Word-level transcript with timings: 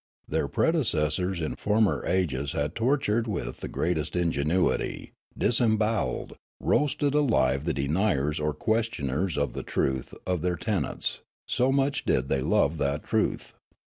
Their 0.27 0.47
predecessors 0.47 1.39
in 1.39 1.55
former 1.55 2.03
ages 2.07 2.53
had 2.53 2.73
tortured 2.73 3.27
with 3.27 3.57
the 3.59 3.67
greatest 3.67 4.15
ingenuity, 4.15 5.11
disem 5.39 5.77
bowelled, 5.77 6.37
roasted 6.59 7.13
alive 7.13 7.65
the 7.65 7.73
deniers 7.75 8.39
or 8.39 8.51
questioners 8.55 9.37
of 9.37 9.53
the 9.53 9.61
truth 9.61 10.15
of 10.25 10.41
their 10.41 10.55
tenets, 10.55 11.21
so 11.47 11.71
much 11.71 12.03
did 12.03 12.29
they 12.29 12.41
love 12.41 12.79
that 12.79 13.03
truth. 13.03 13.53